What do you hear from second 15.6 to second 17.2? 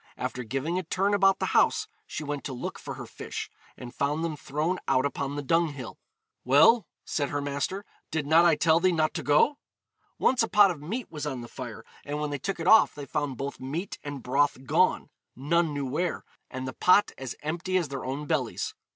knew where, and the pot